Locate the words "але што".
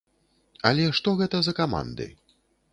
0.69-1.15